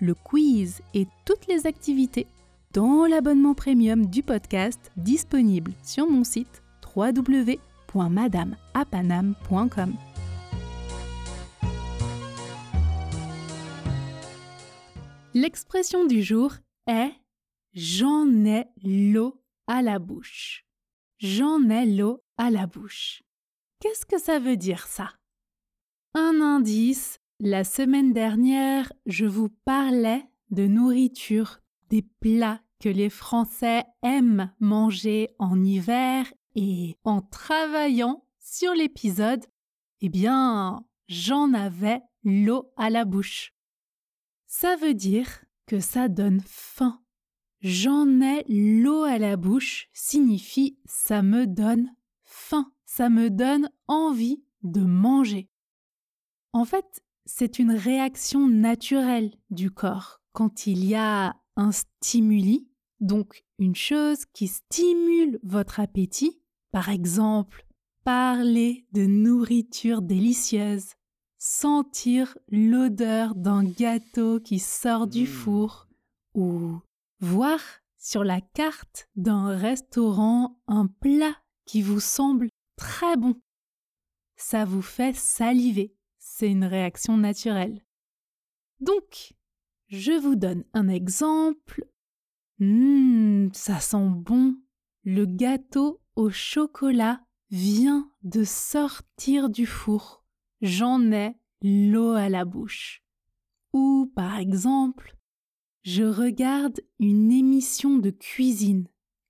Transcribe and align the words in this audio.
le 0.00 0.14
quiz 0.14 0.80
et 0.94 1.06
toutes 1.24 1.46
les 1.46 1.66
activités 1.66 2.26
dans 2.72 3.06
l'abonnement 3.06 3.54
premium 3.54 4.06
du 4.06 4.22
podcast 4.22 4.90
disponible 4.96 5.72
sur 5.82 6.10
mon 6.10 6.24
site 6.24 6.62
www.madameapanam.com. 6.94 9.94
L'expression 15.34 16.04
du 16.04 16.22
jour 16.22 16.54
est 16.86 17.12
J'en 17.72 18.28
ai 18.44 18.66
l'eau 18.84 19.42
à 19.66 19.82
la 19.82 19.98
bouche. 19.98 20.64
J'en 21.18 21.68
ai 21.70 21.86
l'eau 21.86 22.22
à 22.36 22.50
la 22.50 22.68
bouche. 22.68 23.24
Qu'est-ce 23.80 24.06
que 24.06 24.20
ça 24.20 24.38
veut 24.38 24.56
dire 24.56 24.86
ça? 24.86 25.10
Un 26.14 26.40
indice, 26.40 27.18
la 27.40 27.64
semaine 27.64 28.12
dernière, 28.12 28.92
je 29.06 29.26
vous 29.26 29.48
parlais 29.64 30.24
de 30.50 30.66
nourriture, 30.66 31.60
des 31.90 32.02
plats 32.02 32.60
que 32.80 32.88
les 32.88 33.10
Français 33.10 33.84
aiment 34.02 34.52
manger 34.60 35.28
en 35.38 35.62
hiver 35.62 36.32
et 36.54 36.96
en 37.04 37.22
travaillant 37.22 38.24
sur 38.38 38.72
l'épisode, 38.72 39.44
eh 40.00 40.08
bien, 40.08 40.84
j'en 41.08 41.52
avais 41.54 42.02
l'eau 42.22 42.72
à 42.76 42.90
la 42.90 43.04
bouche. 43.04 43.52
Ça 44.46 44.76
veut 44.76 44.94
dire 44.94 45.44
que 45.66 45.80
ça 45.80 46.08
donne 46.08 46.40
faim. 46.46 47.02
J'en 47.60 48.20
ai 48.20 48.44
l'eau 48.48 49.04
à 49.04 49.18
la 49.18 49.36
bouche 49.36 49.88
signifie 49.92 50.78
ça 50.84 51.22
me 51.22 51.46
donne 51.46 51.94
faim, 52.22 52.70
ça 52.84 53.08
me 53.08 53.30
donne 53.30 53.70
envie 53.88 54.44
de 54.62 54.82
manger. 54.82 55.48
En 56.52 56.64
fait, 56.64 57.03
c'est 57.26 57.58
une 57.58 57.72
réaction 57.72 58.48
naturelle 58.48 59.32
du 59.50 59.70
corps 59.70 60.20
quand 60.32 60.66
il 60.66 60.84
y 60.84 60.94
a 60.94 61.36
un 61.56 61.72
stimuli, 61.72 62.68
donc 63.00 63.44
une 63.58 63.76
chose 63.76 64.24
qui 64.32 64.48
stimule 64.48 65.38
votre 65.42 65.80
appétit, 65.80 66.40
par 66.72 66.88
exemple 66.88 67.64
parler 68.04 68.86
de 68.92 69.06
nourriture 69.06 70.02
délicieuse, 70.02 70.92
sentir 71.38 72.36
l'odeur 72.48 73.34
d'un 73.34 73.64
gâteau 73.64 74.40
qui 74.40 74.58
sort 74.58 75.06
du 75.06 75.22
mmh. 75.22 75.26
four 75.26 75.88
ou 76.34 76.78
voir 77.20 77.58
sur 77.98 78.22
la 78.22 78.40
carte 78.42 79.08
d'un 79.16 79.56
restaurant 79.56 80.60
un 80.66 80.86
plat 80.86 81.34
qui 81.64 81.80
vous 81.80 82.00
semble 82.00 82.48
très 82.76 83.16
bon. 83.16 83.34
Ça 84.36 84.64
vous 84.64 84.82
fait 84.82 85.16
saliver, 85.16 85.94
c'est 86.36 86.50
une 86.50 86.64
réaction 86.64 87.16
naturelle. 87.16 87.84
Donc, 88.80 89.34
je 89.86 90.10
vous 90.10 90.34
donne 90.34 90.64
un 90.72 90.88
exemple. 90.88 91.86
Hum, 92.60 93.50
ça 93.52 93.78
sent 93.78 94.08
bon. 94.10 94.56
Le 95.04 95.26
gâteau 95.26 96.02
au 96.16 96.30
chocolat 96.30 97.20
vient 97.50 98.10
de 98.24 98.42
sortir 98.42 99.48
du 99.48 99.64
four 99.64 100.24
j'en 100.60 101.12
ai 101.12 101.36
l'eau 101.62 102.14
à 102.14 102.28
la 102.28 102.44
bouche. 102.44 103.04
Ou 103.72 104.10
par 104.16 104.36
exemple, 104.36 105.16
je 105.82 106.02
regarde 106.02 106.80
une 106.98 107.30
émission 107.30 107.98
de 107.98 108.10
cuisine. 108.10 108.88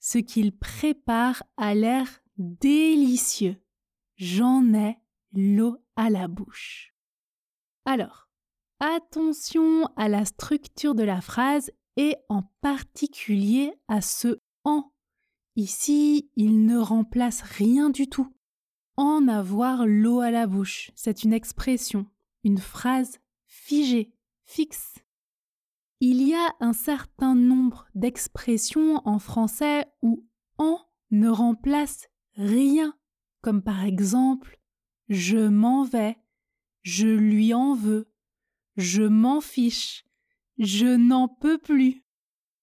Ce 0.00 0.16
qu'il 0.16 0.56
prépare 0.56 1.42
a 1.58 1.74
l'air 1.74 2.22
délicieux. 2.38 3.56
J'en 4.16 4.72
ai 4.72 4.96
l'eau 5.34 5.76
à 5.96 6.10
la 6.10 6.28
bouche. 6.28 6.94
Alors, 7.84 8.28
attention 8.80 9.86
à 9.96 10.08
la 10.08 10.24
structure 10.24 10.94
de 10.94 11.02
la 11.02 11.20
phrase 11.20 11.70
et 11.96 12.16
en 12.28 12.42
particulier 12.60 13.72
à 13.88 14.00
ce 14.00 14.40
en. 14.64 14.92
Ici, 15.56 16.30
il 16.36 16.66
ne 16.66 16.78
remplace 16.78 17.40
rien 17.42 17.90
du 17.90 18.08
tout 18.08 18.28
en 18.96 19.28
avoir 19.28 19.86
l'eau 19.86 20.20
à 20.20 20.30
la 20.30 20.46
bouche. 20.46 20.90
C'est 20.94 21.22
une 21.22 21.32
expression, 21.32 22.06
une 22.44 22.58
phrase 22.58 23.18
figée, 23.46 24.12
fixe. 24.44 24.94
Il 26.00 26.22
y 26.22 26.34
a 26.34 26.54
un 26.60 26.72
certain 26.72 27.34
nombre 27.34 27.86
d'expressions 27.94 29.00
en 29.06 29.18
français 29.18 29.86
où 30.02 30.26
en 30.58 30.78
ne 31.10 31.28
remplace 31.28 32.08
rien, 32.34 32.94
comme 33.40 33.62
par 33.62 33.84
exemple 33.84 34.58
je 35.08 35.48
m'en 35.48 35.84
vais, 35.84 36.16
je 36.82 37.08
lui 37.08 37.54
en 37.54 37.74
veux, 37.74 38.08
je 38.76 39.02
m'en 39.02 39.40
fiche, 39.40 40.04
je 40.58 40.96
n'en 40.96 41.28
peux 41.28 41.58
plus. 41.58 42.04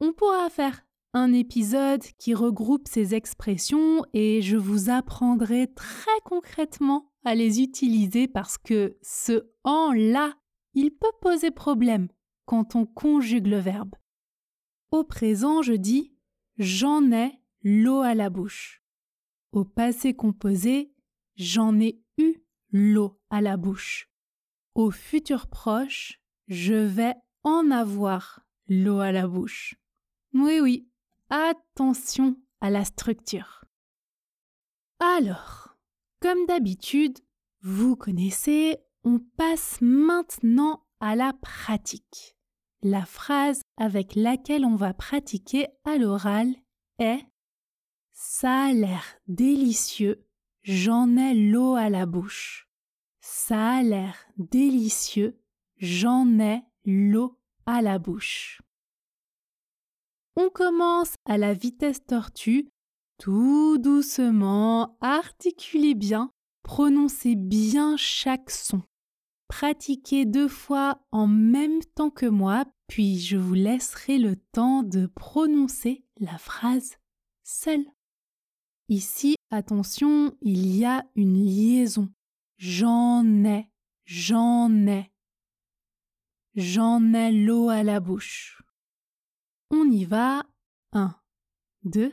On 0.00 0.12
pourra 0.12 0.48
faire 0.50 0.82
un 1.12 1.32
épisode 1.32 2.02
qui 2.18 2.34
regroupe 2.34 2.86
ces 2.88 3.14
expressions 3.14 4.04
et 4.12 4.42
je 4.42 4.56
vous 4.56 4.90
apprendrai 4.90 5.72
très 5.74 6.20
concrètement 6.24 7.10
à 7.24 7.34
les 7.34 7.60
utiliser 7.60 8.28
parce 8.28 8.58
que 8.58 8.96
ce 9.02 9.50
en 9.64 9.92
là, 9.92 10.34
il 10.74 10.90
peut 10.90 11.12
poser 11.20 11.50
problème 11.50 12.08
quand 12.44 12.76
on 12.76 12.86
conjugue 12.86 13.46
le 13.46 13.58
verbe. 13.58 13.94
Au 14.90 15.04
présent, 15.04 15.62
je 15.62 15.74
dis 15.74 16.14
j'en 16.58 17.12
ai 17.12 17.32
l'eau 17.62 18.00
à 18.00 18.14
la 18.14 18.30
bouche. 18.30 18.82
Au 19.52 19.64
passé 19.64 20.14
composé, 20.14 20.92
j'en 21.36 21.78
ai 21.80 22.02
l'eau 22.72 23.20
à 23.30 23.40
la 23.40 23.56
bouche. 23.56 24.08
Au 24.74 24.90
futur 24.90 25.46
proche, 25.48 26.20
je 26.46 26.74
vais 26.74 27.14
en 27.42 27.70
avoir 27.70 28.46
l'eau 28.68 29.00
à 29.00 29.12
la 29.12 29.26
bouche. 29.26 29.74
Oui, 30.34 30.60
oui, 30.60 30.88
attention 31.30 32.36
à 32.60 32.70
la 32.70 32.84
structure. 32.84 33.64
Alors, 35.00 35.76
comme 36.20 36.46
d'habitude, 36.46 37.18
vous 37.62 37.96
connaissez, 37.96 38.76
on 39.04 39.18
passe 39.36 39.78
maintenant 39.80 40.84
à 41.00 41.16
la 41.16 41.32
pratique. 41.32 42.36
La 42.82 43.04
phrase 43.04 43.62
avec 43.76 44.14
laquelle 44.14 44.64
on 44.64 44.76
va 44.76 44.94
pratiquer 44.94 45.66
à 45.84 45.96
l'oral 45.98 46.54
est 46.98 47.24
Ça 48.12 48.66
a 48.66 48.72
l'air 48.72 49.04
délicieux, 49.26 50.27
j'en 50.68 51.16
ai 51.16 51.32
l'eau 51.32 51.76
à 51.76 51.88
la 51.88 52.04
bouche. 52.04 52.68
Ça 53.22 53.76
a 53.76 53.82
l'air 53.82 54.14
délicieux, 54.36 55.40
j'en 55.78 56.38
ai 56.38 56.60
l'eau 56.84 57.38
à 57.64 57.80
la 57.80 57.98
bouche. 57.98 58.60
On 60.36 60.50
commence 60.50 61.14
à 61.24 61.38
la 61.38 61.54
vitesse 61.54 62.04
tortue, 62.04 62.68
tout 63.18 63.78
doucement, 63.78 64.98
articulez 65.00 65.94
bien, 65.94 66.30
prononcez 66.62 67.34
bien 67.34 67.96
chaque 67.96 68.50
son. 68.50 68.82
Pratiquez 69.48 70.26
deux 70.26 70.48
fois 70.48 71.00
en 71.12 71.26
même 71.26 71.82
temps 71.94 72.10
que 72.10 72.26
moi, 72.26 72.66
puis 72.88 73.18
je 73.18 73.38
vous 73.38 73.54
laisserai 73.54 74.18
le 74.18 74.36
temps 74.36 74.82
de 74.82 75.06
prononcer 75.06 76.04
la 76.20 76.36
phrase 76.36 76.98
seule. 77.42 77.86
Ici, 78.90 79.36
attention, 79.50 80.34
il 80.40 80.74
y 80.74 80.86
a 80.86 81.04
une 81.14 81.44
liaison. 81.44 82.10
J'en 82.56 83.22
ai, 83.44 83.68
j'en 84.06 84.70
ai. 84.86 85.12
J'en 86.54 87.12
ai 87.12 87.30
l'eau 87.30 87.68
à 87.68 87.82
la 87.82 88.00
bouche. 88.00 88.62
On 89.70 89.90
y 89.90 90.06
va. 90.06 90.42
1, 90.92 91.14
2, 91.82 92.12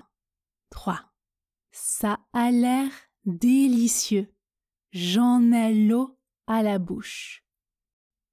3. 0.70 1.14
Ça 1.72 2.20
a 2.34 2.52
l'air 2.52 2.92
délicieux. 3.24 4.36
J'en 4.92 5.54
ai 5.54 5.74
l'eau 5.74 6.20
à 6.46 6.62
la 6.62 6.78
bouche. 6.78 7.46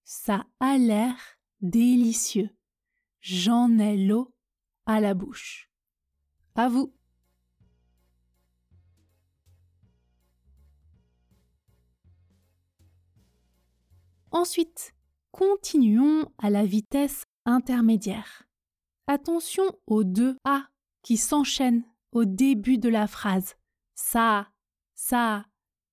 Ça 0.02 0.46
a 0.58 0.78
l'air 0.78 1.14
délicieux. 1.60 2.50
J'en 3.20 3.78
ai 3.78 3.96
l'eau 3.96 4.34
à 4.86 5.00
la 5.00 5.14
bouche. 5.14 5.70
À 6.56 6.68
vous. 6.68 6.92
Ensuite, 14.32 14.94
continuons 15.30 16.24
à 16.38 16.48
la 16.48 16.64
vitesse 16.64 17.24
intermédiaire. 17.44 18.48
attention 19.06 19.64
aux 19.86 20.04
deux 20.04 20.36
A 20.44 20.68
qui 21.02 21.18
s'enchaînent 21.18 21.84
au 22.12 22.24
début 22.24 22.78
de 22.78 22.88
la 22.88 23.06
phrase. 23.06 23.56
Ça, 23.94 24.48
ça, 24.94 25.44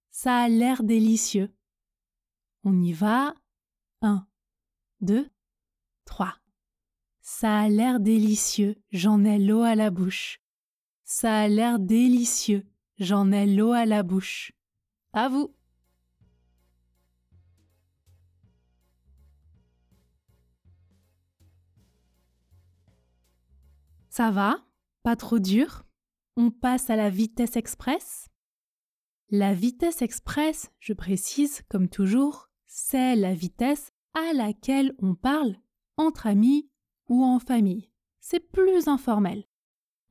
ça 0.10 0.38
a 0.38 0.48
l'air 0.48 0.84
délicieux. 0.84 1.54
On 2.64 2.82
y 2.82 2.94
va. 2.94 3.36
1, 4.02 4.26
2, 5.02 5.30
3. 6.06 6.36
Ça 7.20 7.60
a 7.60 7.70
l'air 7.70 8.00
délicieux, 8.00 8.82
j'en 8.92 9.26
ai 9.26 9.38
l'eau 9.38 9.64
à 9.64 9.76
la 9.76 9.90
bouche. 9.90 10.40
Ça 11.04 11.40
a 11.42 11.48
l'air 11.50 11.78
délicieux, 11.80 12.66
j'en 13.00 13.34
ai 13.34 13.46
l'eau 13.46 13.74
à 13.74 13.86
la 13.86 14.04
bouche. 14.04 14.54
À 15.12 15.28
vous. 15.28 15.54
Ça 24.10 24.32
va? 24.32 24.58
Pas 25.04 25.16
trop 25.16 25.40
dur? 25.40 25.84
On 26.36 26.52
passe 26.52 26.90
à 26.90 26.96
la 26.96 27.10
vitesse 27.10 27.56
express? 27.56 28.28
La 29.30 29.54
vitesse 29.54 30.02
express, 30.02 30.72
je 30.80 30.94
précise 30.94 31.62
comme 31.70 31.90
toujours, 31.90 32.50
c'est 32.66 33.16
la 33.16 33.34
vitesse 33.34 33.92
à 34.16 34.34
laquelle 34.34 34.96
on 35.00 35.14
parle 35.14 35.56
entre 35.98 36.26
amis 36.26 36.70
ou 37.08 37.24
en 37.24 37.40
famille. 37.40 37.90
C'est 38.20 38.40
plus 38.40 38.88
informel. 38.88 39.46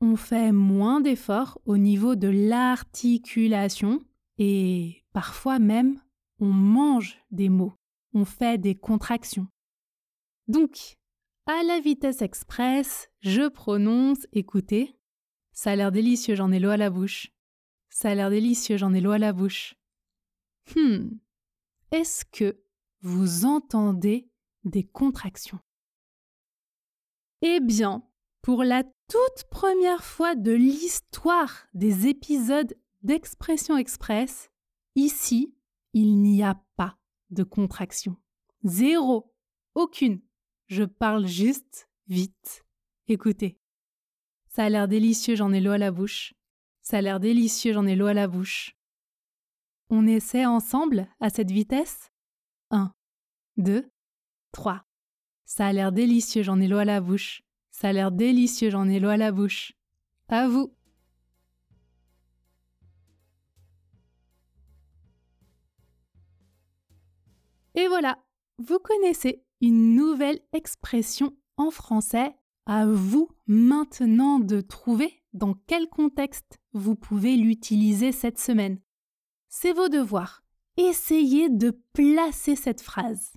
On 0.01 0.15
fait 0.15 0.53
moins 0.53 1.01
d'efforts 1.01 1.59
au 1.65 1.77
niveau 1.77 2.15
de 2.15 2.29
l'articulation 2.29 4.01
et 4.37 5.03
parfois 5.11 5.59
même 5.59 6.01
on 6.39 6.53
mange 6.53 7.17
des 7.31 7.49
mots, 7.49 7.73
on 8.13 8.23
fait 8.23 8.57
des 8.57 8.75
contractions. 8.75 9.47
Donc, 10.47 10.98
à 11.49 11.63
la 11.63 11.79
vitesse 11.79 12.21
express, 12.21 13.09
je 13.21 13.47
prononce, 13.47 14.27
écoutez, 14.33 14.95
ça 15.51 15.71
a 15.71 15.75
l'air 15.75 15.91
délicieux, 15.91 16.35
j'en 16.35 16.51
ai 16.51 16.59
l'eau 16.59 16.69
à 16.69 16.77
la 16.77 16.91
bouche. 16.91 17.33
Ça 17.89 18.11
a 18.11 18.15
l'air 18.15 18.29
délicieux, 18.29 18.77
j'en 18.77 18.93
ai 18.93 19.01
l'eau 19.01 19.09
à 19.11 19.17
la 19.17 19.33
bouche. 19.33 19.73
Hmm. 20.75 21.09
Est-ce 21.89 22.23
que 22.23 22.61
vous 23.01 23.45
entendez 23.45 24.29
des 24.63 24.83
contractions? 24.83 25.59
Eh 27.41 27.59
bien, 27.61 28.07
pour 28.43 28.63
la 28.63 28.83
toute 28.83 29.49
première 29.49 30.03
fois 30.03 30.35
de 30.35 30.51
l'histoire 30.51 31.65
des 31.73 32.05
épisodes 32.05 32.77
d'Expression 33.01 33.75
Express, 33.75 34.51
ici, 34.95 35.55
il 35.93 36.21
n'y 36.21 36.43
a 36.43 36.61
pas 36.75 36.99
de 37.31 37.41
contraction. 37.41 38.17
Zéro. 38.63 39.33
Aucune. 39.73 40.21
Je 40.69 40.83
parle 40.83 41.25
juste 41.25 41.89
vite. 42.07 42.63
Écoutez. 43.07 43.57
Ça 44.49 44.65
a 44.65 44.69
l'air 44.69 44.87
délicieux, 44.87 45.35
j'en 45.35 45.51
ai 45.51 45.59
l'eau 45.59 45.71
à 45.71 45.79
la 45.79 45.91
bouche. 45.91 46.35
Ça 46.83 46.99
a 46.99 47.01
l'air 47.01 47.19
délicieux, 47.19 47.73
j'en 47.73 47.87
ai 47.87 47.95
l'eau 47.95 48.05
à 48.05 48.13
la 48.13 48.27
bouche. 48.27 48.77
On 49.89 50.05
essaie 50.05 50.45
ensemble 50.45 51.07
à 51.19 51.31
cette 51.31 51.49
vitesse? 51.49 52.11
1, 52.69 52.93
2, 53.57 53.89
3. 54.51 54.85
Ça 55.45 55.65
a 55.65 55.73
l'air 55.73 55.91
délicieux, 55.91 56.43
j'en 56.43 56.59
ai 56.59 56.67
l'eau 56.67 56.77
à 56.77 56.85
la 56.85 57.01
bouche. 57.01 57.41
Ça 57.71 57.89
a 57.89 57.93
l'air 57.93 58.11
délicieux, 58.11 58.69
j'en 58.69 58.87
ai 58.87 58.99
l'eau 58.99 59.09
à 59.09 59.17
la 59.17 59.31
bouche. 59.31 59.73
À 60.27 60.47
vous. 60.47 60.75
Et 67.73 67.87
voilà, 67.87 68.23
vous 68.59 68.77
connaissez 68.77 69.43
une 69.61 69.95
nouvelle 69.95 70.39
expression 70.53 71.35
en 71.57 71.71
français. 71.71 72.35
À 72.65 72.85
vous 72.85 73.29
maintenant 73.47 74.39
de 74.39 74.61
trouver 74.61 75.11
dans 75.33 75.55
quel 75.65 75.89
contexte 75.89 76.59
vous 76.73 76.95
pouvez 76.95 77.35
l'utiliser 77.35 78.11
cette 78.11 78.37
semaine. 78.37 78.79
C'est 79.47 79.73
vos 79.73 79.89
devoirs. 79.89 80.43
Essayez 80.77 81.49
de 81.49 81.71
placer 81.93 82.55
cette 82.55 82.81
phrase. 82.81 83.33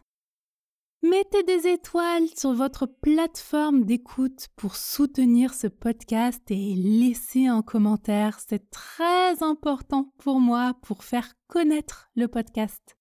Mettez 1.03 1.43
des 1.43 1.67
étoiles 1.67 2.29
sur 2.37 2.53
votre 2.53 2.87
plateforme 2.87 3.85
d'écoute 3.85 4.49
pour 4.55 4.77
soutenir 4.77 5.53
ce 5.53 5.67
podcast 5.67 6.49
et 6.51 6.75
laissez 6.77 7.47
un 7.47 7.63
commentaire. 7.63 8.39
C'est 8.39 8.71
très 8.71 9.43
important 9.43 10.13
pour 10.19 10.39
moi 10.39 10.75
pour 10.83 11.03
faire 11.03 11.35
connaître 11.49 12.09
le 12.15 12.29
podcast. 12.29 12.97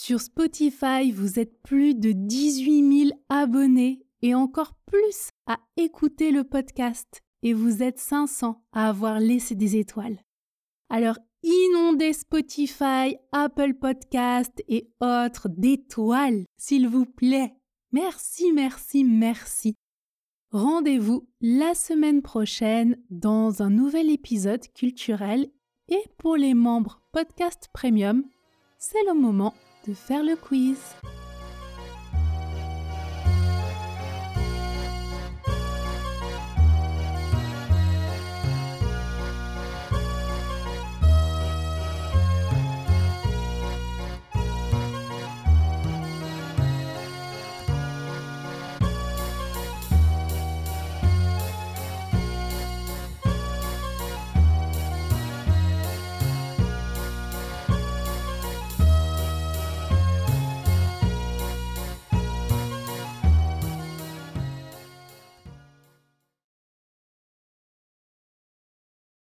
Sur 0.00 0.20
Spotify, 0.20 1.10
vous 1.10 1.40
êtes 1.40 1.60
plus 1.64 1.96
de 1.96 2.12
18 2.12 3.06
000 3.08 3.20
abonnés 3.28 4.06
et 4.22 4.32
encore 4.32 4.74
plus 4.86 5.30
à 5.48 5.58
écouter 5.76 6.30
le 6.30 6.44
podcast 6.44 7.20
et 7.42 7.52
vous 7.52 7.82
êtes 7.82 7.98
500 7.98 8.62
à 8.72 8.88
avoir 8.88 9.18
laissé 9.18 9.56
des 9.56 9.76
étoiles. 9.76 10.22
Alors 10.88 11.18
inondez 11.42 12.12
Spotify, 12.12 13.16
Apple 13.32 13.74
Podcast 13.74 14.62
et 14.68 14.88
autres 15.00 15.48
d'étoiles, 15.48 16.44
s'il 16.56 16.86
vous 16.86 17.04
plaît. 17.04 17.56
Merci, 17.90 18.52
merci, 18.52 19.02
merci. 19.02 19.74
Rendez-vous 20.52 21.28
la 21.40 21.74
semaine 21.74 22.22
prochaine 22.22 23.02
dans 23.10 23.62
un 23.62 23.70
nouvel 23.70 24.10
épisode 24.10 24.64
culturel 24.74 25.50
et 25.88 26.04
pour 26.18 26.36
les 26.36 26.54
membres 26.54 27.02
Podcast 27.10 27.68
Premium, 27.72 28.22
c'est 28.78 29.02
le 29.04 29.14
moment 29.14 29.54
de 29.88 29.94
faire 29.94 30.22
le 30.22 30.36
quiz. 30.36 30.76